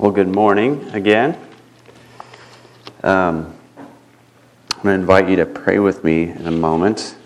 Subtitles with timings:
[0.00, 1.36] Well, good morning again.
[3.02, 7.16] Um, I'm going to invite you to pray with me in a moment.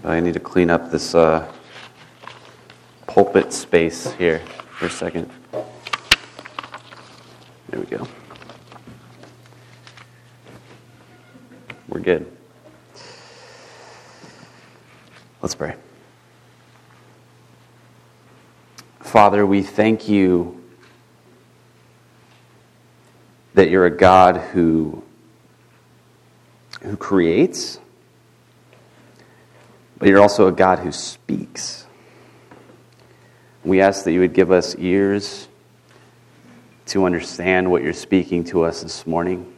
[0.00, 1.46] But I need to clean up this uh,
[3.06, 4.38] pulpit space here
[4.70, 5.28] for a second.
[5.52, 8.08] There we go.
[11.88, 12.26] We're good.
[15.42, 15.74] Let's pray.
[19.00, 20.57] Father, we thank you
[23.58, 25.02] that you're a God who,
[26.80, 27.80] who creates,
[29.98, 31.84] but you're also a God who speaks.
[33.64, 35.48] We ask that you would give us ears
[36.86, 39.52] to understand what you're speaking to us this morning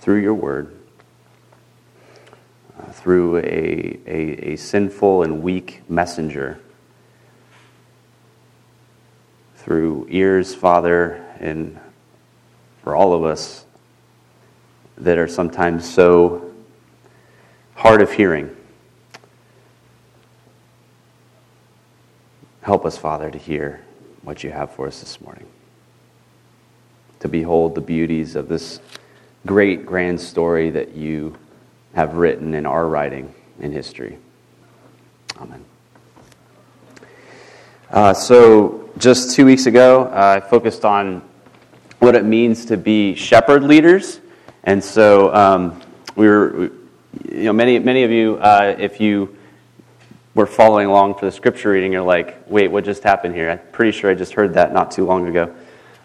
[0.00, 0.78] through your word,
[2.78, 6.60] uh, through a, a, a sinful and weak messenger
[9.56, 11.80] through ears, Father, and
[12.82, 13.64] for all of us
[14.96, 16.52] that are sometimes so
[17.74, 18.54] hard of hearing.
[22.62, 23.80] Help us, Father, to hear
[24.22, 25.46] what you have for us this morning.
[27.20, 28.80] To behold the beauties of this
[29.46, 31.36] great, grand story that you
[31.94, 34.18] have written in our writing in history.
[35.38, 35.64] Amen.
[37.90, 41.27] Uh, so, just two weeks ago, uh, I focused on
[41.98, 44.20] what it means to be shepherd leaders.
[44.64, 45.80] And so um,
[46.14, 46.70] we were,
[47.30, 49.36] you know, many, many of you, uh, if you
[50.34, 53.50] were following along for the scripture reading, you're like, wait, what just happened here?
[53.50, 55.54] I'm pretty sure I just heard that not too long ago.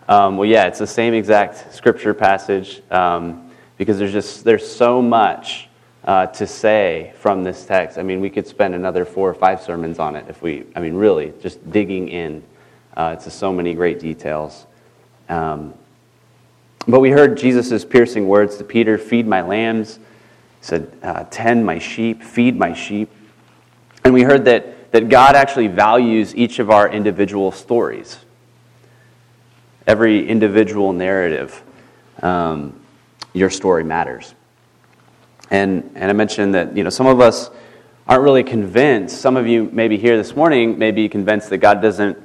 [0.07, 5.01] Um, well, yeah, it's the same exact scripture passage um, because there's just, there's so
[5.01, 5.69] much
[6.05, 7.97] uh, to say from this text.
[7.97, 10.79] I mean, we could spend another four or five sermons on it if we, I
[10.79, 12.43] mean, really, just digging in
[12.97, 14.65] uh, to so many great details.
[15.29, 15.73] Um,
[16.87, 20.01] but we heard Jesus' piercing words to Peter feed my lambs, he
[20.61, 23.09] said, uh, tend my sheep, feed my sheep.
[24.03, 28.17] And we heard that, that God actually values each of our individual stories,
[29.87, 31.61] every individual narrative.
[32.21, 32.79] Um,
[33.33, 34.33] your story matters.
[35.49, 37.49] And, and I mentioned that you know, some of us
[38.07, 39.19] aren't really convinced.
[39.19, 42.17] Some of you, maybe here this morning, may be convinced that God doesn't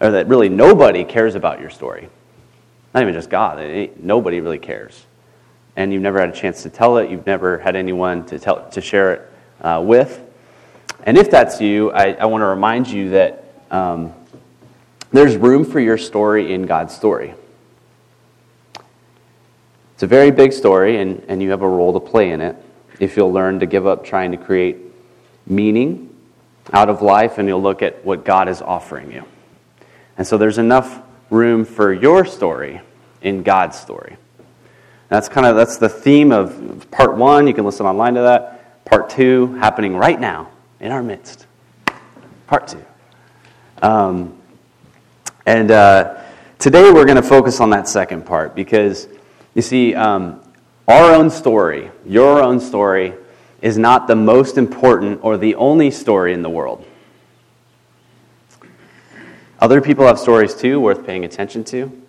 [0.00, 2.08] or that really nobody cares about your story.
[2.94, 5.04] Not even just God, nobody really cares.
[5.76, 8.70] And you've never had a chance to tell it, you've never had anyone to, tell,
[8.70, 10.20] to share it uh, with.
[11.02, 14.14] And if that's you, I, I want to remind you that um,
[15.10, 17.34] there's room for your story in God's story.
[19.94, 22.56] It's a very big story, and, and you have a role to play in it
[23.00, 24.76] if you'll learn to give up trying to create
[25.46, 26.10] meaning
[26.72, 29.24] out of life and you'll look at what God is offering you.
[30.16, 31.02] And so there's enough
[31.34, 32.80] room for your story
[33.20, 34.16] in God's story.
[35.08, 37.46] That's kind of that's the theme of part one.
[37.46, 38.84] You can listen online to that.
[38.84, 40.50] Part two happening right now
[40.80, 41.46] in our midst.
[42.46, 42.84] Part two.
[43.82, 44.38] Um,
[45.46, 46.22] and uh,
[46.58, 49.08] today we're going to focus on that second part because
[49.54, 50.40] you see, um,
[50.88, 53.14] our own story, your own story,
[53.62, 56.84] is not the most important or the only story in the world.
[59.60, 62.02] Other people have stories too, worth paying attention to.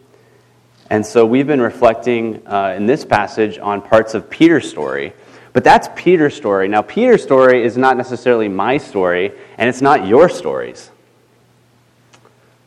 [0.90, 5.14] And so we've been reflecting uh, in this passage on parts of Peter's story.
[5.54, 6.68] But that's Peter's story.
[6.68, 10.92] Now, Peter's story is not necessarily my story, and it's not your stories.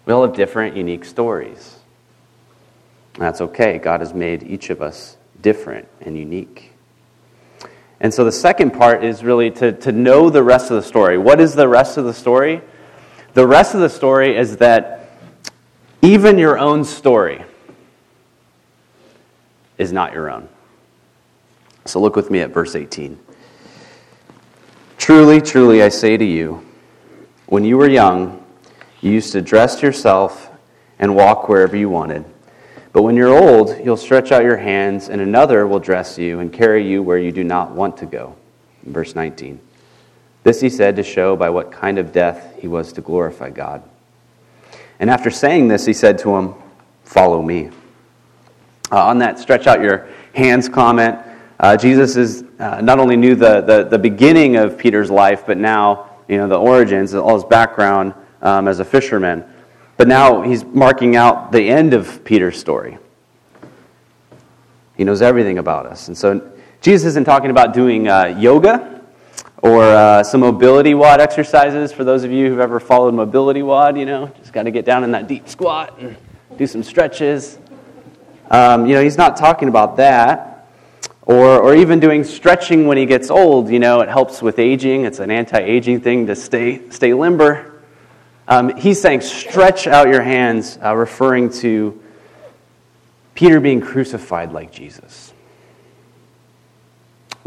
[0.07, 1.77] We all have different, unique stories.
[3.19, 3.79] that's okay.
[3.79, 6.73] God has made each of us different and unique.
[8.01, 11.19] And so the second part is really to, to know the rest of the story.
[11.19, 12.63] What is the rest of the story?
[13.39, 15.11] The rest of the story is that
[16.03, 17.45] even your own story
[19.79, 20.49] is not your own.
[21.85, 23.17] So look with me at verse 18.
[24.97, 26.67] Truly, truly, I say to you,
[27.47, 28.45] when you were young,
[29.03, 30.51] you used to dress yourself
[30.99, 32.25] and walk wherever you wanted.
[32.93, 36.53] But when you're old, you'll stretch out your hands, and another will dress you and
[36.53, 38.35] carry you where you do not want to go.
[38.83, 39.61] Verse 19.
[40.49, 43.83] This he said to show by what kind of death he was to glorify God.
[44.99, 46.55] And after saying this, he said to him,
[47.05, 47.69] Follow me.
[48.91, 51.19] Uh, on that stretch out your hands comment,
[51.61, 55.59] uh, Jesus is, uh, not only knew the, the, the, beginning of Peter's life, but
[55.59, 59.45] now you know the origins, all his background um, as a fisherman.
[59.99, 62.97] But now he's marking out the end of Peter's story.
[64.97, 66.09] He knows everything about us.
[66.09, 66.51] And so
[66.81, 68.98] Jesus isn't talking about doing uh, yoga
[69.63, 74.33] or uh, some MobilityWOD exercises for those of you who've ever followed MobilityWOD you know,
[74.39, 76.17] just got to get down in that deep squat and
[76.57, 77.59] do some stretches.
[78.51, 80.55] Um, you know, he's not talking about that.
[81.23, 83.69] Or, or even doing stretching when he gets old.
[83.69, 85.05] You know, it helps with aging.
[85.05, 87.83] It's an anti aging thing to stay, stay limber.
[88.47, 92.03] Um, he's saying, stretch out your hands, uh, referring to
[93.35, 95.35] Peter being crucified like Jesus.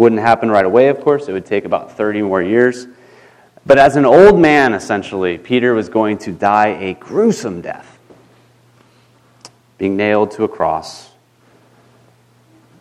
[0.01, 1.27] Wouldn't happen right away, of course.
[1.27, 2.87] It would take about 30 more years.
[3.67, 7.99] But as an old man, essentially, Peter was going to die a gruesome death,
[9.77, 11.11] being nailed to a cross.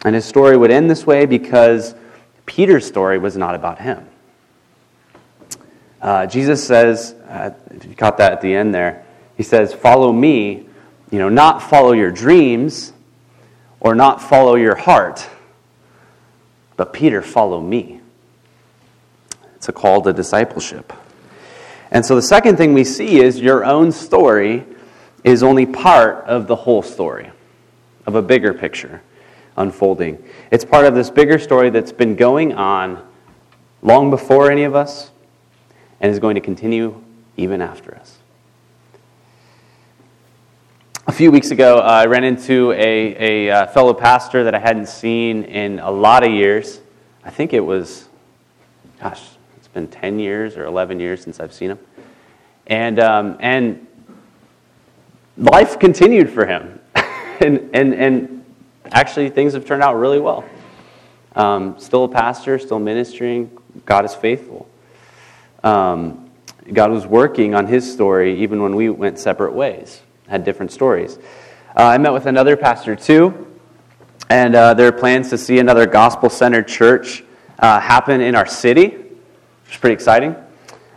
[0.02, 1.94] And his story would end this way because
[2.46, 4.08] Peter's story was not about him.
[6.00, 9.05] Uh, Jesus says, uh, if you caught that at the end there,
[9.37, 10.67] he says, Follow me,
[11.11, 12.94] you know, not follow your dreams
[13.78, 15.28] or not follow your heart,
[16.81, 18.00] but Peter, follow me.
[19.55, 20.94] It's a call to discipleship.
[21.91, 24.65] And so the second thing we see is your own story
[25.23, 27.32] is only part of the whole story,
[28.06, 29.03] of a bigger picture
[29.59, 30.25] unfolding.
[30.50, 33.06] It's part of this bigger story that's been going on
[33.82, 35.11] long before any of us
[36.00, 36.99] and is going to continue
[37.37, 38.21] even after us.
[41.06, 44.58] A few weeks ago, uh, I ran into a, a uh, fellow pastor that I
[44.58, 46.81] hadn't seen in a lot of years.
[47.22, 48.08] I think it was,
[49.02, 49.22] gosh,
[49.58, 51.78] it's been 10 years or 11 years since I've seen him.
[52.69, 53.87] And, um, and
[55.37, 56.81] life continued for him.
[56.94, 58.44] and, and, and
[58.90, 60.43] actually, things have turned out really well.
[61.37, 63.58] Um, still a pastor, still ministering.
[63.84, 64.70] God is faithful.
[65.62, 66.31] Um,
[66.72, 70.00] God was working on his story even when we went separate ways,
[70.31, 71.19] had different stories.
[71.77, 73.47] Uh, I met with another pastor too,
[74.31, 77.23] and uh, there are plans to see another gospel centered church
[77.59, 79.11] uh, happen in our city
[79.71, 80.35] which is pretty exciting.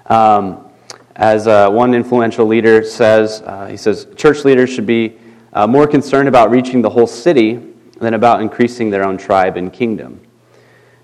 [0.07, 0.67] Um,
[1.15, 5.15] as uh, one influential leader says, uh, he says, church leaders should be
[5.53, 7.61] uh, more concerned about reaching the whole city
[7.99, 10.19] than about increasing their own tribe and kingdom.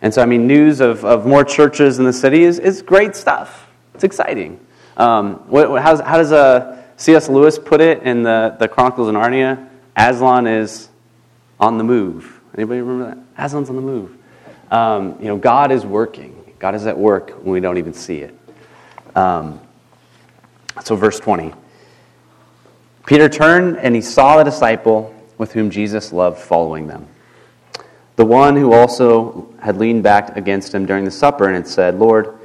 [0.02, 3.16] And so, I mean, news of, of more churches in the city is, is great
[3.16, 3.68] stuff.
[3.94, 4.60] It's exciting.
[4.98, 7.30] Um, what, how does uh, C.S.
[7.30, 9.70] Lewis put it in the, the Chronicles of Narnia?
[9.96, 10.90] Aslan is
[11.58, 12.42] on the move.
[12.54, 13.42] Anybody remember that?
[13.42, 14.18] Aslan's on the move.
[14.70, 16.54] Um, you know, God is working.
[16.60, 18.38] God is at work when we don't even see it.
[19.16, 19.62] Um,
[20.84, 21.54] so, verse 20.
[23.06, 27.08] Peter turned and he saw the disciple with whom Jesus loved following them.
[28.18, 31.98] The one who also had leaned back against him during the supper and had said,
[31.98, 32.38] Lord,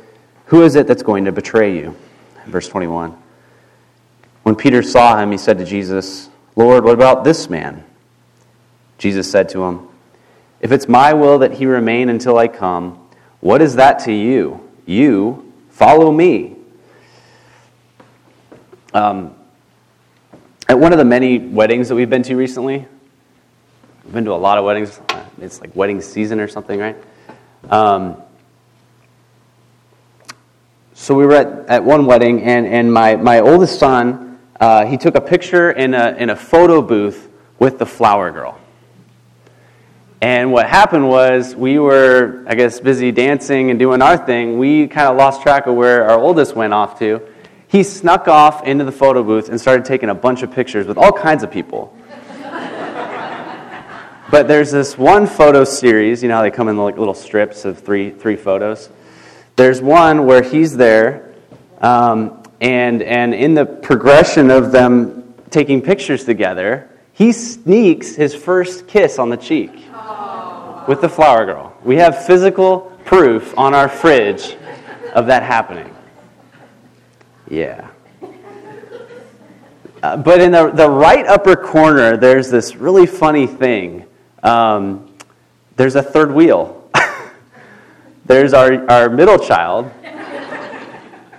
[0.47, 1.97] who is it that's going to betray you?
[2.47, 3.24] Verse 21.
[4.45, 7.83] When Peter saw him, he said to Jesus, Lord, what about this man?
[8.99, 9.89] Jesus said to him,
[10.61, 13.09] If it's my will that he remain until I come,
[13.41, 14.71] what is that to you?
[14.87, 16.57] You follow me.
[18.93, 19.35] Um,
[20.69, 22.87] at one of the many weddings that we've been to recently,
[24.05, 25.01] we've been to a lot of weddings.
[25.41, 26.97] It's like wedding season or something, right?
[27.71, 28.23] Um,
[30.93, 34.34] so we were at, at one wedding, and, and my, my oldest son,
[34.65, 37.29] uh, he took a picture in a, in a photo booth
[37.59, 38.59] with the flower girl.
[40.23, 44.57] And what happened was we were, I guess, busy dancing and doing our thing.
[44.57, 47.21] We kind of lost track of where our oldest went off to.
[47.69, 50.97] He snuck off into the photo booth and started taking a bunch of pictures with
[50.97, 51.95] all kinds of people.
[54.31, 57.67] but there's this one photo series, you know how they come in like little strips
[57.67, 58.89] of three, three photos?
[59.57, 61.35] There's one where he's there,
[61.83, 68.89] um, and, and in the progression of them taking pictures together, he sneaks his first
[68.89, 69.71] kiss on the cheek
[70.89, 71.77] with the flower girl.
[71.85, 74.57] We have physical proof on our fridge
[75.13, 75.95] of that happening.
[77.51, 77.91] Yeah.
[80.03, 84.07] Uh, but in the, the right upper corner, there's this really funny thing.
[84.43, 85.15] Um,
[85.77, 86.91] there's a third wheel.
[88.25, 89.91] there's our, our middle child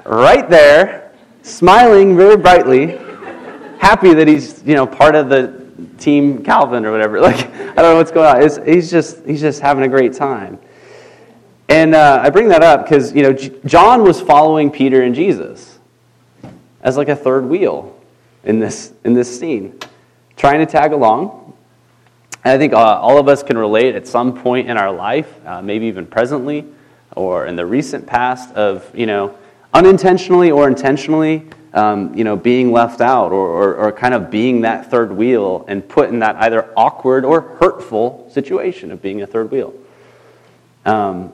[0.06, 1.05] right there,
[1.46, 2.98] smiling very brightly,
[3.78, 5.66] happy that he's you know part of the
[5.98, 7.20] Team Calvin or whatever.
[7.26, 8.42] Like, I don't know what's going on.
[8.42, 10.60] It's, he's, just, he's just having a great time.
[11.68, 15.80] And uh, I bring that up because, you know, John was following Peter and Jesus
[16.82, 18.00] as like a third wheel
[18.44, 19.78] in this, in this scene,
[20.38, 21.54] trying to tag along.
[22.44, 25.34] And I think uh, all of us can relate at some point in our life,
[25.46, 26.66] uh, maybe even presently
[27.16, 29.36] or in the recent past, of, you know,
[29.76, 34.62] unintentionally or intentionally um, you know, being left out or, or, or, kind of being
[34.62, 39.28] that third wheel and put in that either awkward or hurtful situation of being a
[39.28, 39.74] third wheel.
[40.86, 41.34] Um,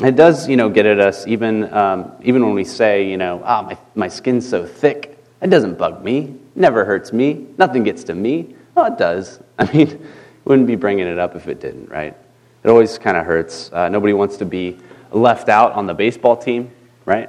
[0.00, 3.42] it does, you know, get at us even, um, even when we say, you know,
[3.44, 8.04] ah, my, my skin's so thick It doesn't bug me, never hurts me, nothing gets
[8.04, 8.54] to me.
[8.76, 9.40] Oh, it does.
[9.58, 10.06] I mean,
[10.44, 12.16] wouldn't be bringing it up if it didn't, right?
[12.62, 13.72] It always kind of hurts.
[13.72, 14.78] Uh, nobody wants to be
[15.10, 16.70] left out on the baseball team,
[17.04, 17.28] right?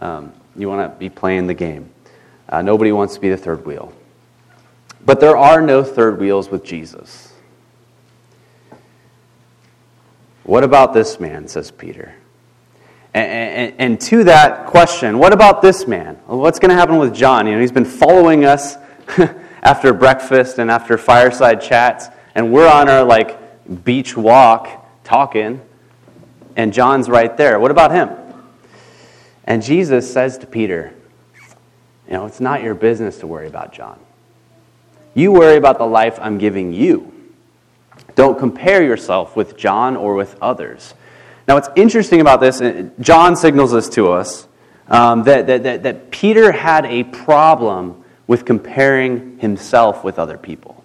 [0.00, 1.90] Um, you want to be playing the game.
[2.48, 3.92] Uh, nobody wants to be the third wheel.
[5.04, 7.32] But there are no third wheels with Jesus.
[10.44, 12.14] What about this man, says Peter?
[13.14, 16.16] And, and, and to that question, what about this man?
[16.26, 17.46] What's going to happen with John?
[17.46, 18.76] You know, he's been following us
[19.62, 25.60] after breakfast and after fireside chats, and we're on our like beach walk talking,
[26.56, 27.58] and John's right there.
[27.58, 28.10] What about him?
[29.50, 30.94] And Jesus says to Peter,
[32.06, 33.98] You know, it's not your business to worry about John.
[35.12, 37.12] You worry about the life I'm giving you.
[38.14, 40.94] Don't compare yourself with John or with others.
[41.48, 42.62] Now, what's interesting about this,
[43.00, 44.46] John signals this to us,
[44.86, 50.84] um, that, that, that, that Peter had a problem with comparing himself with other people.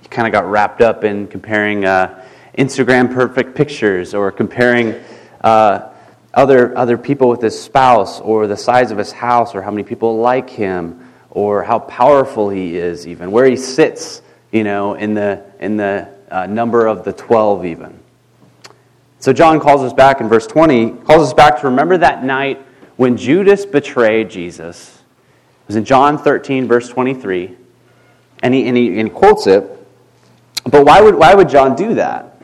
[0.00, 2.24] He kind of got wrapped up in comparing uh,
[2.58, 4.94] Instagram perfect pictures or comparing
[5.42, 5.90] uh,
[6.34, 9.84] other, other people with his spouse or the size of his house or how many
[9.84, 15.14] people like him or how powerful he is, even where he sits, you know, in
[15.14, 17.98] the, in the uh, number of the 12, even.
[19.20, 22.64] So John calls us back in verse 20, calls us back to remember that night
[22.96, 24.96] when Judas betrayed Jesus.
[24.96, 27.56] It was in John 13, verse 23.
[28.42, 29.64] And he, and he, and quotes it.
[30.64, 32.37] But why would, why would John do that?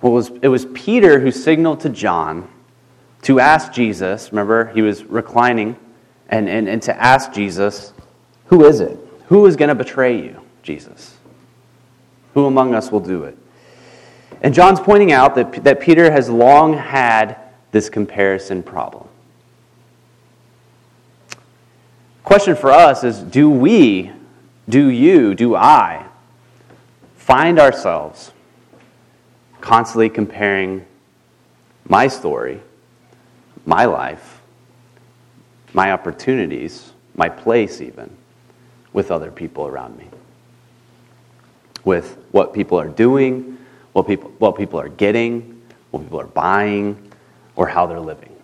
[0.00, 2.48] Well, it was, it was Peter who signaled to John
[3.22, 4.32] to ask Jesus.
[4.32, 5.76] Remember, he was reclining,
[6.28, 7.92] and, and, and to ask Jesus,
[8.46, 8.98] Who is it?
[9.26, 11.16] Who is going to betray you, Jesus?
[12.34, 13.36] Who among us will do it?
[14.42, 17.36] And John's pointing out that, that Peter has long had
[17.72, 19.06] this comparison problem.
[22.24, 24.12] Question for us is do we,
[24.68, 26.06] do you, do I
[27.16, 28.32] find ourselves
[29.60, 30.84] constantly comparing
[31.88, 32.60] my story,
[33.66, 34.40] my life,
[35.72, 38.14] my opportunities, my place even,
[38.92, 40.08] with other people around me?
[41.84, 43.58] With what people are doing,
[43.92, 47.12] what people, what people are getting, what people are buying,
[47.56, 48.34] or how they're living?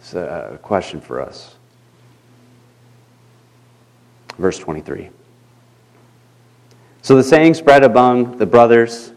[0.00, 1.56] It's uh, a question for us.
[4.38, 5.10] Verse 23.
[7.02, 9.12] So the saying spread among the brothers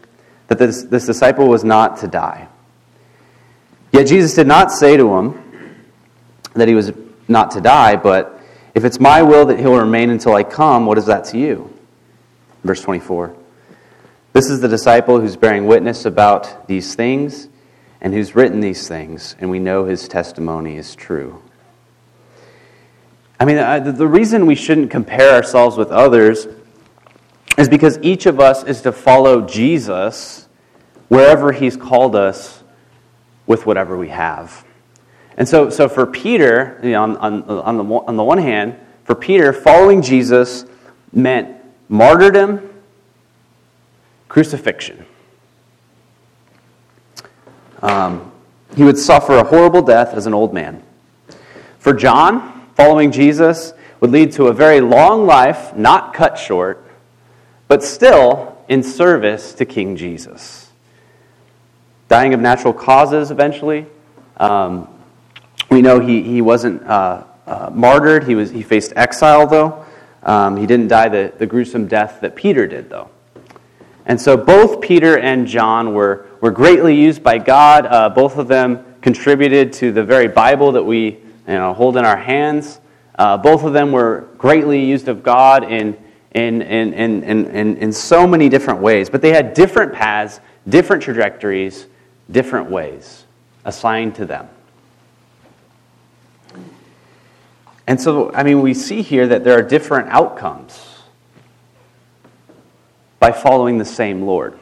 [0.48, 2.48] that this, this disciple was not to die.
[3.92, 5.40] Yet Jesus did not say to him
[6.54, 6.92] that he was
[7.28, 8.40] not to die, but
[8.74, 11.72] if it's my will that he'll remain until I come, what is that to you?
[12.64, 13.36] Verse 24.
[14.32, 17.48] This is the disciple who's bearing witness about these things
[18.00, 21.40] and who's written these things, and we know his testimony is true.
[23.38, 23.56] I mean,
[23.96, 26.46] the reason we shouldn't compare ourselves with others
[27.56, 30.48] is because each of us is to follow Jesus
[31.08, 32.62] wherever he's called us
[33.46, 34.64] with whatever we have.
[35.36, 38.76] And so, so for Peter, you know, on, on, on, the, on the one hand,
[39.04, 40.64] for Peter, following Jesus
[41.12, 41.56] meant
[41.88, 42.70] martyrdom,
[44.28, 45.04] crucifixion.
[47.82, 48.32] Um,
[48.74, 50.82] he would suffer a horrible death as an old man.
[51.78, 56.84] For John, following Jesus would lead to a very long life, not cut short,
[57.74, 60.70] but still in service to King Jesus.
[62.06, 63.84] Dying of natural causes eventually.
[64.36, 64.86] Um,
[65.72, 69.84] we know he, he wasn't uh, uh, martyred, he, was, he faced exile, though.
[70.22, 73.10] Um, he didn't die the, the gruesome death that Peter did, though.
[74.06, 77.86] And so both Peter and John were, were greatly used by God.
[77.86, 82.04] Uh, both of them contributed to the very Bible that we you know, hold in
[82.04, 82.78] our hands.
[83.18, 85.96] Uh, both of them were greatly used of God in,
[86.34, 89.08] in, in, in, in, in so many different ways.
[89.08, 91.86] But they had different paths, different trajectories,
[92.30, 93.24] different ways
[93.64, 94.48] assigned to them.
[97.86, 101.02] And so, I mean, we see here that there are different outcomes
[103.20, 104.58] by following the same Lord.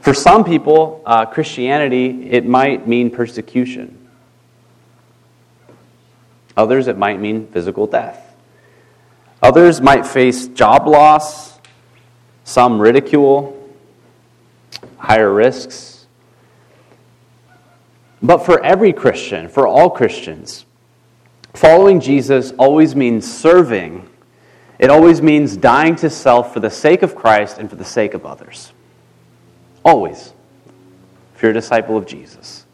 [0.00, 4.08] For some people, uh, Christianity, it might mean persecution.
[6.56, 8.27] Others, it might mean physical death.
[9.42, 11.58] Others might face job loss,
[12.44, 13.54] some ridicule,
[14.96, 16.06] higher risks.
[18.22, 20.66] But for every Christian, for all Christians,
[21.54, 24.08] following Jesus always means serving
[24.78, 28.14] it always means dying to self for the sake of Christ and for the sake
[28.14, 28.72] of others.
[29.84, 30.32] Always.
[31.34, 32.64] if you're a disciple of Jesus.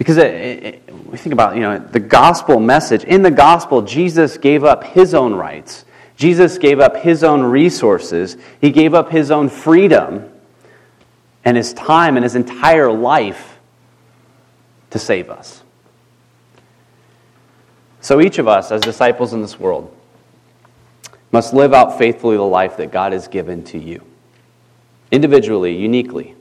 [0.00, 3.04] Because it, it, we think about, you know, the gospel message.
[3.04, 5.84] In the gospel, Jesus gave up his own rights.
[6.16, 8.38] Jesus gave up his own resources.
[8.62, 10.32] He gave up his own freedom
[11.44, 13.58] and his time and his entire life
[14.88, 15.62] to save us.
[18.00, 19.94] So each of us, as disciples in this world,
[21.30, 24.02] must live out faithfully the life that God has given to you,
[25.10, 26.36] individually, uniquely,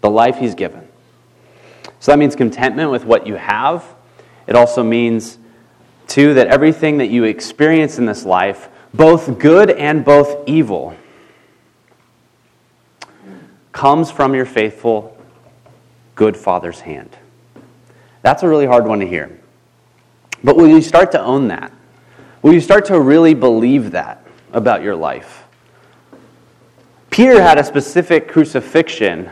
[0.00, 0.85] the life He's given.
[2.00, 3.84] So that means contentment with what you have.
[4.46, 5.38] It also means,
[6.06, 10.94] too, that everything that you experience in this life, both good and both evil,
[13.72, 15.16] comes from your faithful,
[16.14, 17.16] good Father's hand.
[18.22, 19.38] That's a really hard one to hear.
[20.42, 21.72] But will you start to own that?
[22.42, 25.44] Will you start to really believe that about your life?
[27.10, 29.30] Peter had a specific crucifixion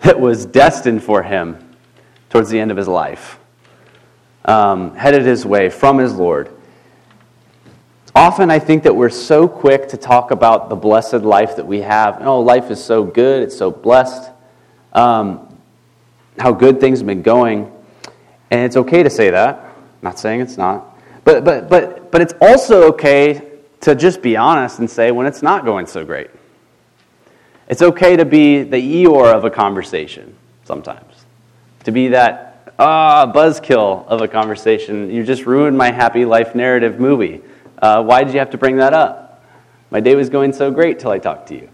[0.00, 1.61] that was destined for him
[2.32, 3.38] towards the end of his life,
[4.46, 6.48] um, headed his way from his Lord.
[8.14, 11.82] Often I think that we're so quick to talk about the blessed life that we
[11.82, 12.22] have.
[12.22, 14.30] Oh, life is so good, it's so blessed.
[14.94, 15.46] Um,
[16.38, 17.70] how good things have been going.
[18.50, 19.58] And it's okay to say that.
[19.58, 20.98] I'm not saying it's not.
[21.24, 23.46] But, but, but, but it's also okay
[23.82, 26.30] to just be honest and say when it's not going so great.
[27.68, 30.34] It's okay to be the Eeyore of a conversation
[30.64, 31.11] sometimes
[31.84, 35.10] to be that ah buzzkill of a conversation.
[35.10, 37.42] You just ruined my happy life narrative movie.
[37.80, 39.44] Uh, why did you have to bring that up?
[39.90, 41.68] My day was going so great till I talked to you.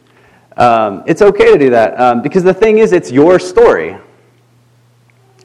[0.56, 3.96] Um, it's okay to do that um, because the thing is, it's your story.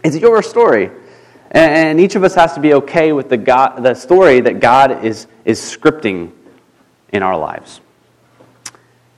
[0.03, 0.89] It's your story.
[1.51, 4.60] And, and each of us has to be okay with the, God, the story that
[4.60, 6.32] God is, is scripting
[7.12, 7.79] in our lives.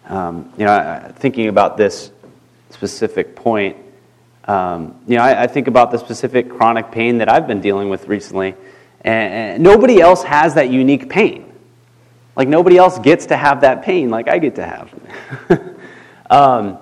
[0.07, 2.11] Um, you know, thinking about this
[2.71, 3.77] specific point,
[4.45, 7.89] um, you know, I, I, think about the specific chronic pain that I've been dealing
[7.89, 8.53] with recently,
[9.01, 11.51] and, nobody else has that unique pain.
[12.35, 14.93] Like nobody else gets to have that pain like I get to have.
[16.29, 16.77] um,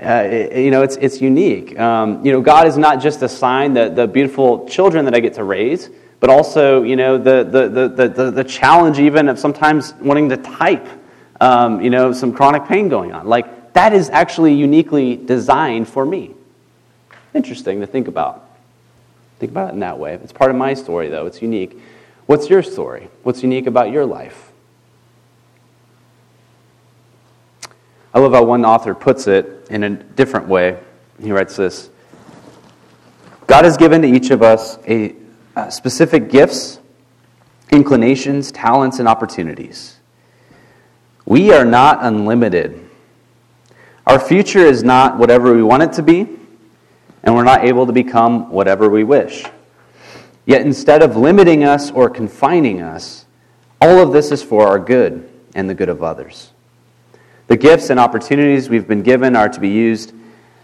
[0.00, 1.78] uh, it, you know, it's, it's unique.
[1.78, 5.20] Um, you know, God is not just a sign the, the beautiful children that I
[5.20, 9.38] get to raise, but also, you know, the, the, the, the, the challenge even of
[9.38, 10.86] sometimes wanting to type,
[11.40, 13.26] um, you know, some chronic pain going on.
[13.26, 16.34] Like, that is actually uniquely designed for me.
[17.34, 18.44] Interesting to think about.
[19.38, 20.14] Think about it in that way.
[20.14, 21.26] It's part of my story, though.
[21.26, 21.80] It's unique.
[22.26, 23.08] What's your story?
[23.22, 24.52] What's unique about your life?
[28.12, 30.78] I love how one author puts it in a different way.
[31.22, 31.90] He writes this
[33.46, 35.14] God has given to each of us a,
[35.54, 36.80] a specific gifts,
[37.70, 39.98] inclinations, talents, and opportunities.
[41.24, 42.88] We are not unlimited.
[44.06, 46.39] Our future is not whatever we want it to be
[47.22, 49.44] and we're not able to become whatever we wish.
[50.46, 53.26] Yet instead of limiting us or confining us,
[53.80, 56.50] all of this is for our good and the good of others.
[57.46, 60.12] The gifts and opportunities we've been given are to be used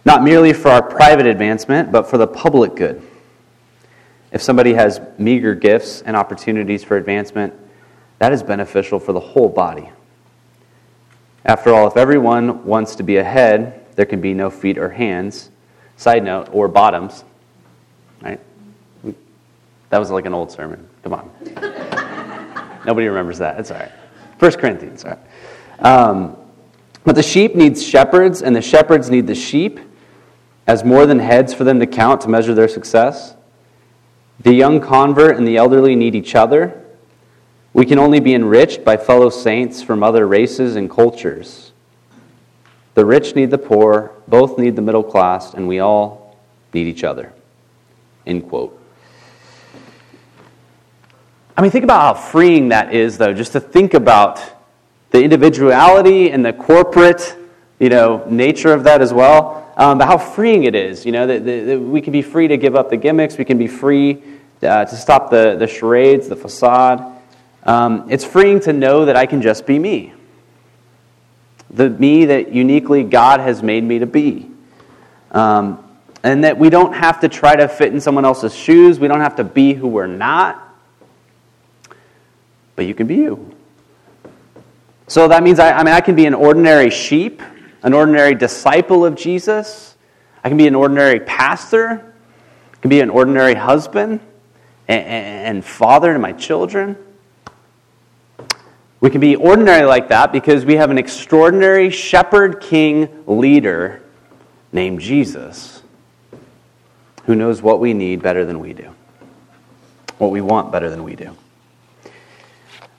[0.05, 3.03] not merely for our private advancement, but for the public good.
[4.31, 7.55] If somebody has meager gifts and opportunities for advancement,
[8.19, 9.91] that is beneficial for the whole body.
[11.45, 15.51] After all, if everyone wants to be ahead, there can be no feet or hands
[15.97, 17.25] Side note, or bottoms,
[18.23, 18.41] right?
[19.91, 20.89] That was like an old sermon.
[21.03, 21.31] Come on.
[22.87, 23.59] Nobody remembers that.
[23.59, 23.93] It's all right.
[24.39, 25.21] First Corinthians, all right.
[25.81, 26.37] Um,
[27.05, 29.81] but the sheep needs shepherds, and the shepherds need the sheep
[30.67, 33.37] as more than heads for them to count to measure their success.
[34.41, 36.85] The young convert and the elderly need each other.
[37.73, 41.66] We can only be enriched by fellow saints from other races and cultures.
[42.97, 46.35] The rich need the poor, both need the middle class, and we all
[46.73, 47.31] need each other.
[48.27, 48.81] End quote.
[51.59, 54.43] I mean, think about how freeing that is, though, just to think about
[55.11, 57.37] the individuality and the corporate,
[57.79, 59.71] you know, nature of that as well.
[59.77, 62.57] Um, but how freeing it is, you know, that, that, we can be free to
[62.57, 64.23] give up the gimmicks, we can be free
[64.63, 67.05] uh, to stop the, the charades, the facade.
[67.63, 70.15] Um, it's freeing to know that I can just be me
[71.77, 74.51] the me that uniquely God has made me to be.
[75.31, 75.83] Um,
[76.23, 78.99] and that we don't have to try to fit in someone else's shoes.
[78.99, 80.63] We don't have to be who we're not.
[82.75, 83.55] But you can be you.
[85.07, 87.43] So that means I, I mean I can be an ordinary sheep,
[87.83, 89.97] an ordinary disciple of Jesus.
[90.43, 92.15] I can be an ordinary pastor.
[92.73, 94.21] I can be an ordinary husband
[94.89, 96.97] and, and father to my children.
[99.07, 104.03] We can be ordinary like that because we have an extraordinary shepherd king leader
[104.73, 105.81] named Jesus
[107.25, 108.91] who knows what we need better than we do,
[110.19, 111.37] what we want better than we do.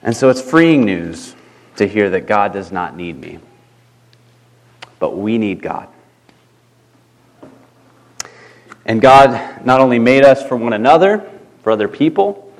[0.01, 1.35] And so it's freeing news
[1.75, 3.39] to hear that God does not need me,
[4.99, 5.89] but we need God.
[8.85, 11.29] And God not only made us for one another,
[11.63, 12.53] for other people,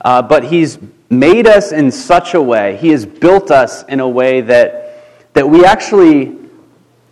[0.00, 0.78] uh, but He's
[1.10, 5.48] made us in such a way, He has built us in a way that, that
[5.48, 6.36] we actually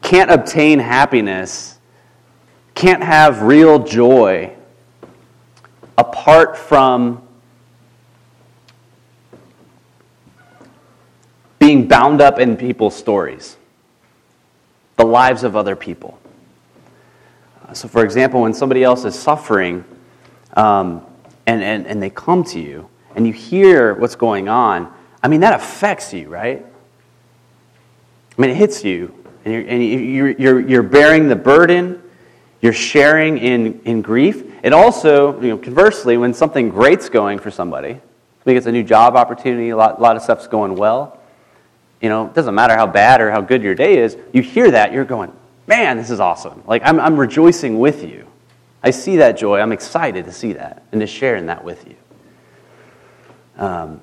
[0.03, 1.79] can't obtain happiness,
[2.75, 4.53] can't have real joy
[5.99, 7.23] apart from
[11.59, 13.57] being bound up in people's stories,
[14.97, 16.19] the lives of other people.
[17.67, 19.85] Uh, so, for example, when somebody else is suffering
[20.55, 21.05] um,
[21.47, 25.41] and, and, and they come to you and you hear what's going on, I mean,
[25.41, 26.65] that affects you, right?
[28.37, 29.13] I mean, it hits you,
[29.45, 32.03] and you're, and you're, you're, you're bearing the burden,
[32.61, 34.45] you're sharing in, in grief.
[34.63, 38.01] It also, you know, conversely, when something great's going for somebody,
[38.45, 41.19] maybe it's a new job opportunity, a lot, a lot of stuff's going well,
[42.03, 44.71] you know, it doesn't matter how bad or how good your day is, you hear
[44.71, 45.33] that, you're going,
[45.67, 46.63] man, this is awesome.
[46.67, 48.27] Like, I'm, I'm rejoicing with you.
[48.83, 49.59] I see that joy.
[49.61, 51.97] I'm excited to see that and to share in that with you.
[53.57, 54.01] Um,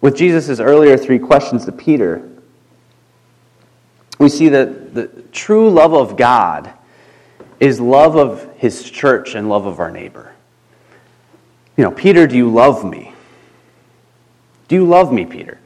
[0.00, 2.28] with Jesus' earlier three questions to Peter,
[4.18, 6.72] we see that the true love of God
[7.58, 10.32] is love of his church and love of our neighbor.
[11.76, 13.12] You know, Peter, do you love me?
[14.68, 15.58] Do you love me, Peter?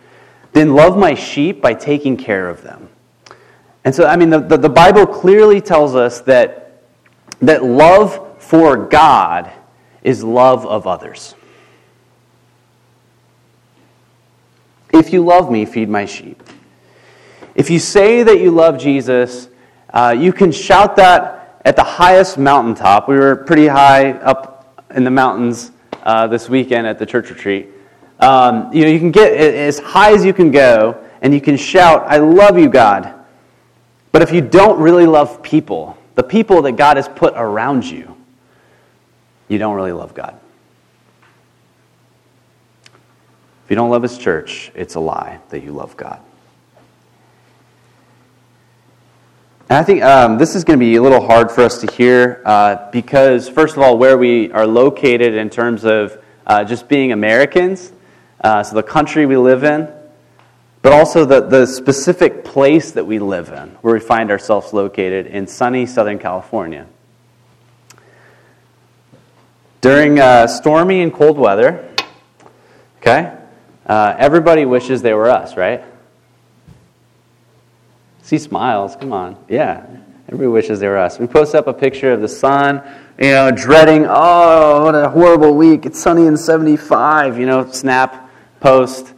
[0.52, 2.88] Then love my sheep by taking care of them.
[3.84, 6.82] And so, I mean, the, the, the Bible clearly tells us that,
[7.40, 9.52] that love for God
[10.02, 11.34] is love of others.
[14.92, 16.42] If you love me, feed my sheep.
[17.54, 19.48] If you say that you love Jesus,
[19.90, 23.08] uh, you can shout that at the highest mountaintop.
[23.08, 25.72] We were pretty high up in the mountains
[26.02, 27.68] uh, this weekend at the church retreat.
[28.20, 31.56] Um, you know, you can get as high as you can go, and you can
[31.56, 33.14] shout, I love you, God.
[34.12, 38.16] But if you don't really love people, the people that God has put around you,
[39.48, 40.38] you don't really love God.
[43.68, 46.20] If you don't love His church, it's a lie that you love God.
[49.68, 51.92] And I think um, this is going to be a little hard for us to
[51.92, 56.88] hear uh, because, first of all, where we are located in terms of uh, just
[56.88, 57.92] being Americans,
[58.40, 59.86] uh, so the country we live in,
[60.80, 65.26] but also the, the specific place that we live in, where we find ourselves located
[65.26, 66.86] in sunny Southern California.
[69.82, 71.86] During uh, stormy and cold weather,
[73.02, 73.37] okay,
[73.88, 75.82] uh, everybody wishes they were us, right?
[78.22, 79.42] See smiles, come on.
[79.48, 79.86] Yeah,
[80.26, 81.18] everybody wishes they were us.
[81.18, 82.82] We post up a picture of the sun,
[83.18, 85.86] you know, dreading, oh, what a horrible week.
[85.86, 89.14] It's sunny and 75, you know, snap post,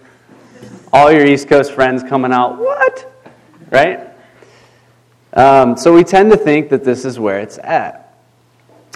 [0.93, 3.13] all your East Coast friends coming out, what?
[3.71, 4.07] Right?
[5.33, 8.00] Um, so we tend to think that this is where it's at.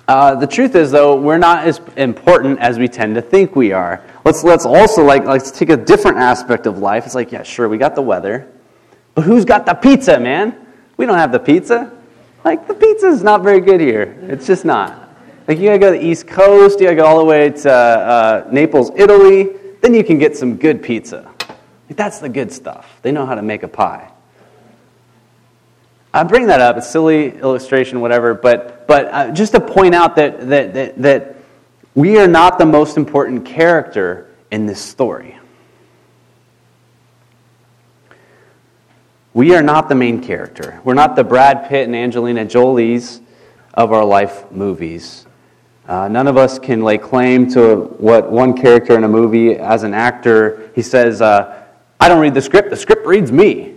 [0.07, 3.73] Uh, the truth is, though, we're not as important as we tend to think we
[3.73, 4.03] are.
[4.25, 7.07] Let's, let's also, like, let's take a different aspect of life.
[7.07, 8.47] It's like, yeah, sure, we got the weather,
[9.15, 10.67] but who's got the pizza, man?
[10.97, 11.93] We don't have the pizza.
[12.45, 14.17] Like, the pizza is not very good here.
[14.23, 15.09] It's just not.
[15.49, 17.73] Like, you gotta go to the East Coast, you gotta go all the way to
[17.73, 19.49] uh, Naples, Italy
[19.85, 21.31] then you can get some good pizza.
[21.89, 22.99] Like, That's the good stuff.
[23.03, 24.11] They know how to make a pie.
[26.15, 30.15] I bring that up, it's silly illustration, whatever, but, but uh, just to point out
[30.15, 31.37] that, that, that, that
[31.97, 35.37] we are not the most important character in this story.
[39.33, 40.81] We are not the main character.
[40.85, 43.21] We're not the Brad Pitt and Angelina Jolies
[43.75, 45.27] of our life movies.
[45.89, 49.83] Uh, none of us can lay claim to what one character in a movie, as
[49.83, 51.65] an actor, he says, uh,
[51.99, 53.75] I don't read the script, the script reads me.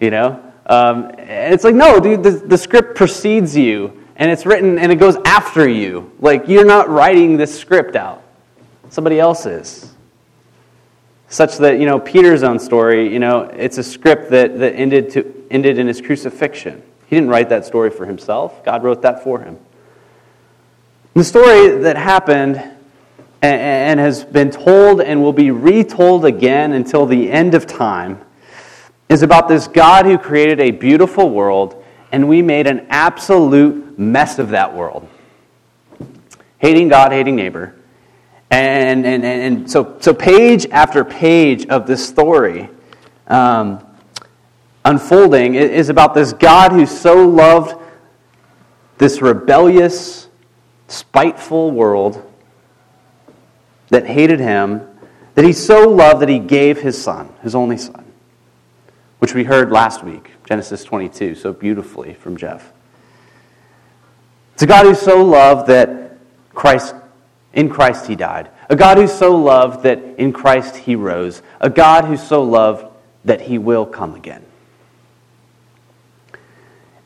[0.00, 0.45] You know?
[0.66, 4.90] Um, and it's like, no, dude, the, the script precedes you, and it's written and
[4.90, 6.10] it goes after you.
[6.20, 8.22] Like, you're not writing this script out,
[8.90, 9.92] somebody else is.
[11.28, 15.10] Such that, you know, Peter's own story, you know, it's a script that, that ended,
[15.10, 16.82] to, ended in his crucifixion.
[17.08, 19.58] He didn't write that story for himself, God wrote that for him.
[21.14, 22.62] The story that happened
[23.42, 28.20] and has been told and will be retold again until the end of time
[29.08, 34.38] is about this God who created a beautiful world, and we made an absolute mess
[34.38, 35.08] of that world.
[36.58, 37.74] Hating God, hating neighbor.
[38.50, 42.70] And, and, and, so, so, page after page of this story
[43.26, 43.84] um,
[44.84, 47.74] unfolding is about this God who so loved
[48.98, 50.28] this rebellious,
[50.86, 52.22] spiteful world
[53.88, 54.88] that hated him,
[55.34, 58.04] that he so loved that he gave his son, his only son,
[59.18, 62.72] which we heard last week, Genesis 22, so beautifully from Jeff.
[64.54, 66.16] It's a God who so loved that
[66.54, 66.94] Christ
[67.56, 68.50] in Christ he died.
[68.68, 71.42] A God who so loved that in Christ he rose.
[71.60, 72.86] A God who so loved
[73.24, 74.44] that he will come again.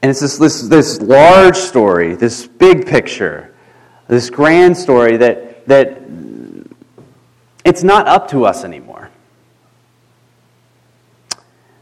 [0.03, 3.55] And it's this, this, this large story, this big picture,
[4.09, 6.03] this grand story that, that
[7.64, 8.89] it's not up to us anymore.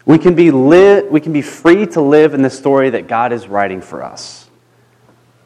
[0.09, 3.31] We can, be li- we can be free to live in the story that God
[3.31, 4.49] is writing for us.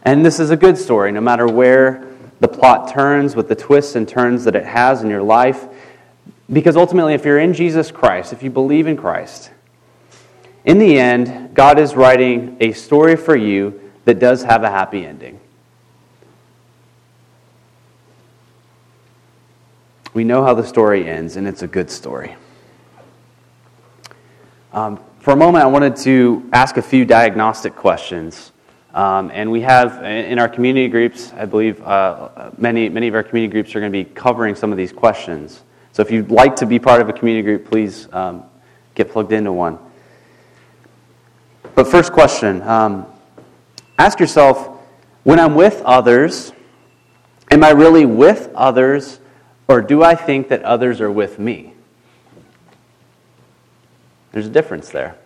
[0.05, 2.07] And this is a good story, no matter where
[2.38, 5.66] the plot turns, with the twists and turns that it has in your life.
[6.53, 9.51] Because ultimately, if you're in Jesus Christ, if you believe in Christ,
[10.64, 15.05] in the end, God is writing a story for you that does have a happy
[15.05, 15.40] ending.
[20.14, 22.37] We know how the story ends, and it's a good story.
[24.73, 28.53] Um, for a moment, I wanted to ask a few diagnostic questions
[28.95, 33.23] um, and we have in our community groups, I believe uh, many, many of our
[33.23, 35.63] community groups are going to be covering some of these questions.
[35.93, 38.45] So if you'd like to be part of a community group, please um,
[38.95, 39.79] get plugged into one.
[41.75, 43.07] But first question um,
[43.99, 44.79] ask yourself
[45.23, 46.53] when I'm with others,
[47.51, 49.21] am I really with others,
[49.69, 51.72] or do I think that others are with me?
[54.33, 55.16] There's a difference there.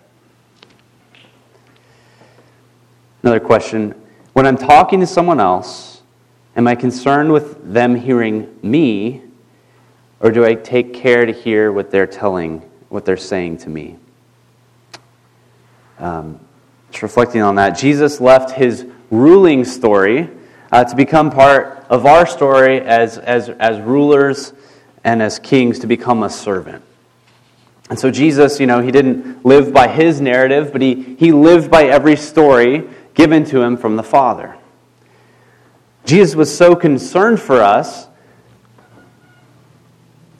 [3.23, 3.95] Another question
[4.35, 6.03] When I'm talking to someone else,
[6.57, 9.23] am I concerned with them hearing me,
[10.21, 13.97] or do I take care to hear what they're telling, what they're saying to me?
[15.99, 16.41] Um,
[16.91, 20.29] just reflecting on that, Jesus left his ruling story
[20.73, 24.53] uh, to become part of our story as, as, as rulers
[25.05, 26.83] and as kings to become a servant.
[27.89, 31.71] And so Jesus, you know, he didn't live by his narrative, but he, he lived
[31.71, 34.57] by every story given to him from the Father.
[36.05, 38.09] Jesus was so concerned for us.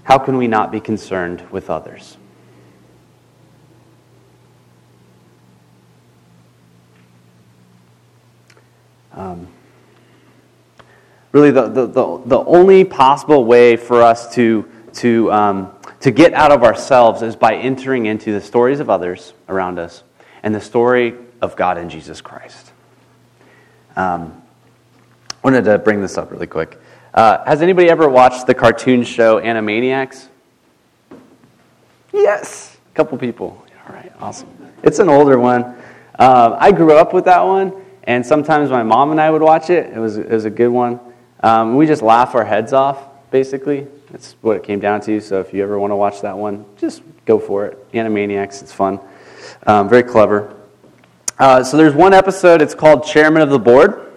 [0.05, 2.17] How can we not be concerned with others?
[9.13, 9.49] Um,
[11.33, 15.76] really, the, the, the, the, only possible way for us to, to, um,
[16.07, 20.05] to get out of ourselves is by entering into the stories of others around us
[20.45, 22.71] and the story of God and Jesus Christ.
[23.97, 24.41] Um,
[25.33, 26.81] I wanted to bring this up really quick.
[27.13, 30.29] Uh, has anybody ever watched the cartoon show Animaniacs?
[32.13, 33.67] Yes, a couple people.
[33.89, 34.49] All right, awesome.
[34.85, 35.75] It's an older one.
[36.17, 39.71] Uh, I grew up with that one, and sometimes my mom and I would watch
[39.71, 39.93] it.
[39.93, 41.01] It was, it was a good one.
[41.41, 43.89] Um, we just laugh our heads off, basically.
[44.17, 45.21] That's what it came down to.
[45.21, 47.93] So if you ever want to watch that one, just go for it.
[47.93, 48.99] Animaniacs, it's fun.
[49.67, 50.57] Um, very clever.
[51.39, 54.11] Uh, so there's one episode, it's called Chairman of the Board.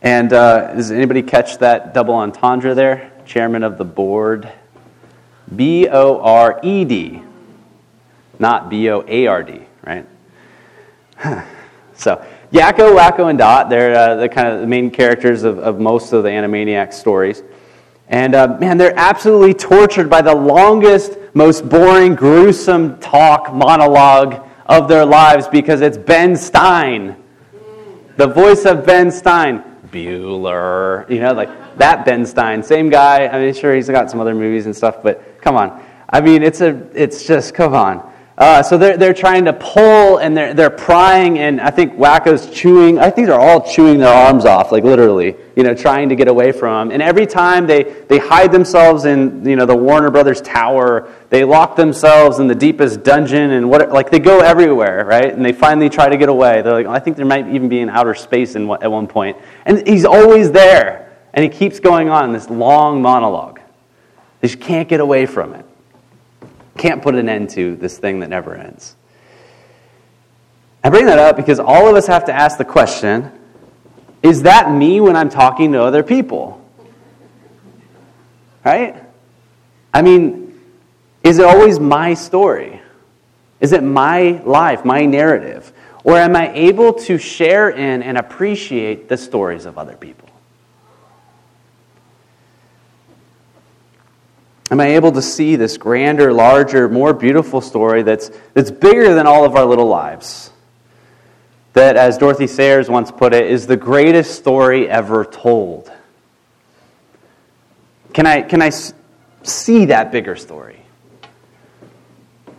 [0.00, 3.12] And uh, does anybody catch that double entendre there?
[3.26, 4.50] Chairman of the Board.
[5.54, 7.22] B O R E D,
[8.38, 10.06] not B O A R D, right?
[11.94, 15.78] so, Yakko, Wakko, and Dot, they're uh, the kind of the main characters of, of
[15.78, 17.42] most of the Animaniacs stories.
[18.12, 24.86] And uh, man, they're absolutely tortured by the longest, most boring, gruesome talk monologue of
[24.86, 27.16] their lives because it's Ben Stein.
[28.18, 29.64] The voice of Ben Stein.
[29.90, 31.08] Bueller.
[31.08, 32.62] You know, like that Ben Stein.
[32.62, 33.28] Same guy.
[33.28, 35.82] I mean, sure, he's got some other movies and stuff, but come on.
[36.10, 38.11] I mean, it's, a, it's just, come on.
[38.38, 42.48] Uh, so they're, they're trying to pull and they're, they're prying, and I think Wakko's
[42.50, 42.98] chewing.
[42.98, 46.28] I think they're all chewing their arms off, like literally, you know, trying to get
[46.28, 46.94] away from them.
[46.94, 51.44] And every time they, they hide themselves in, you know, the Warner Brothers tower, they
[51.44, 55.30] lock themselves in the deepest dungeon, and what, like they go everywhere, right?
[55.30, 56.62] And they finally try to get away.
[56.62, 59.36] They're like, I think there might even be in outer space in, at one point.
[59.66, 63.60] And he's always there, and he keeps going on this long monologue.
[64.40, 65.66] They just can't get away from it.
[66.76, 68.96] Can't put an end to this thing that never ends.
[70.84, 73.30] I bring that up because all of us have to ask the question
[74.22, 76.64] is that me when I'm talking to other people?
[78.64, 78.96] Right?
[79.92, 80.60] I mean,
[81.24, 82.80] is it always my story?
[83.60, 85.72] Is it my life, my narrative?
[86.04, 90.21] Or am I able to share in and appreciate the stories of other people?
[94.72, 99.26] Am I able to see this grander, larger, more beautiful story that's, that's bigger than
[99.26, 100.50] all of our little lives?
[101.74, 105.92] That, as Dorothy Sayers once put it, is the greatest story ever told.
[108.14, 108.70] Can I, can I
[109.42, 110.80] see that bigger story?
[112.46, 112.54] I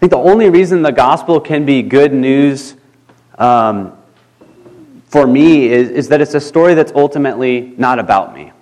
[0.00, 2.76] think the only reason the gospel can be good news
[3.36, 3.92] um,
[5.08, 8.53] for me is, is that it's a story that's ultimately not about me.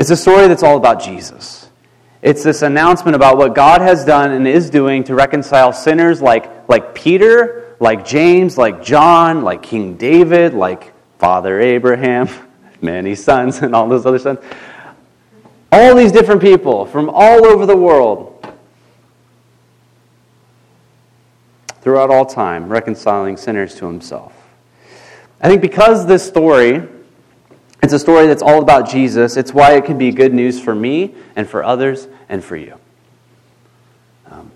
[0.00, 1.68] It's a story that's all about Jesus.
[2.22, 6.70] It's this announcement about what God has done and is doing to reconcile sinners like,
[6.70, 12.30] like Peter, like James, like John, like King David, like Father Abraham,
[12.80, 14.38] many sons, and all those other sons.
[15.70, 18.42] All these different people from all over the world,
[21.82, 24.32] throughout all time, reconciling sinners to himself.
[25.42, 26.88] I think because this story
[27.82, 29.36] it's a story that's all about Jesus.
[29.36, 32.78] It's why it can be good news for me and for others and for you.
[34.30, 34.50] Um,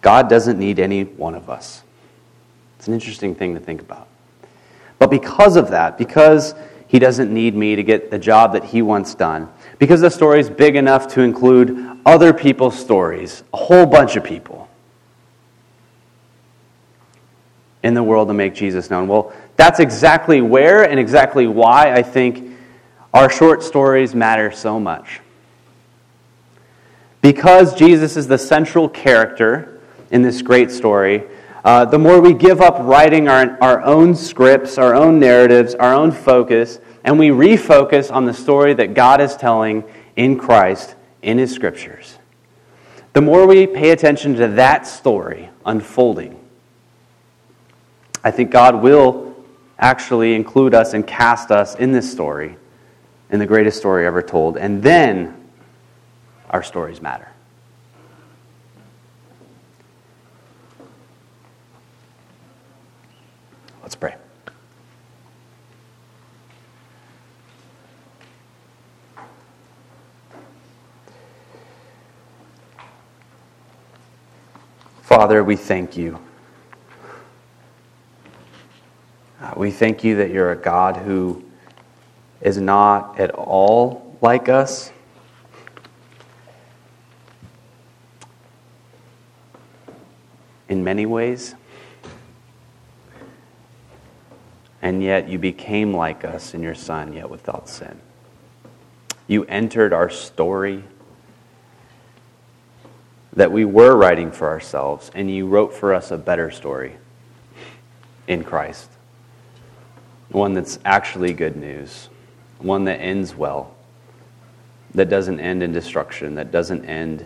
[0.00, 1.82] God doesn't need any one of us.
[2.78, 4.08] It's an interesting thing to think about.
[4.98, 6.54] But because of that, because
[6.88, 10.40] he doesn't need me to get the job that he wants done, because the story
[10.40, 14.68] is big enough to include other people's stories, a whole bunch of people
[17.82, 19.06] in the world to make Jesus known.
[19.06, 22.56] Well, that's exactly where and exactly why I think
[23.12, 25.20] our short stories matter so much.
[27.22, 29.80] Because Jesus is the central character
[30.12, 31.24] in this great story,
[31.64, 35.92] uh, the more we give up writing our, our own scripts, our own narratives, our
[35.92, 39.82] own focus, and we refocus on the story that God is telling
[40.14, 42.16] in Christ in His Scriptures,
[43.12, 46.38] the more we pay attention to that story unfolding,
[48.22, 49.27] I think God will
[49.78, 52.56] actually include us and cast us in this story,
[53.30, 54.56] in the greatest story ever told.
[54.56, 55.48] And then
[56.50, 57.30] our stories matter.
[63.82, 64.16] Let's pray.
[75.02, 76.18] Father, we thank you
[79.40, 81.44] Uh, we thank you that you're a God who
[82.40, 84.90] is not at all like us.
[90.68, 91.54] In many ways.
[94.82, 98.00] And yet you became like us in your Son, yet without sin.
[99.28, 100.82] You entered our story
[103.34, 106.96] that we were writing for ourselves, and you wrote for us a better story
[108.26, 108.90] in Christ
[110.30, 112.08] one that's actually good news,
[112.58, 113.74] one that ends well,
[114.94, 117.24] that doesn't end in destruction, that doesn't end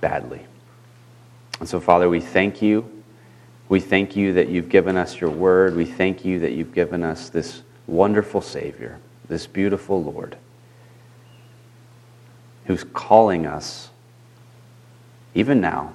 [0.00, 0.46] badly.
[1.60, 2.90] And so, Father, we thank you.
[3.68, 5.74] We thank you that you've given us your word.
[5.74, 8.98] We thank you that you've given us this wonderful Savior,
[9.28, 10.36] this beautiful Lord,
[12.66, 13.90] who's calling us,
[15.34, 15.94] even now,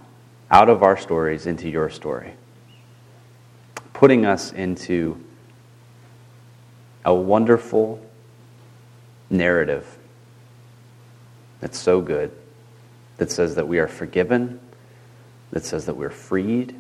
[0.50, 2.34] out of our stories into your story
[4.00, 5.22] putting us into
[7.04, 8.00] a wonderful
[9.30, 9.98] narrative
[11.60, 12.32] that's so good,
[13.18, 14.58] that says that we are forgiven,
[15.52, 16.74] that says that we're freed,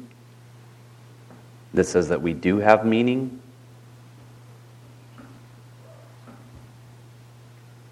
[1.73, 3.41] that says that we do have meaning,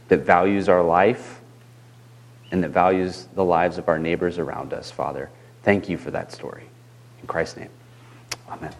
[0.07, 1.41] that values our life,
[2.51, 5.29] and that values the lives of our neighbors around us, Father.
[5.63, 6.63] Thank you for that story.
[7.21, 7.71] In Christ's name,
[8.49, 8.73] amen.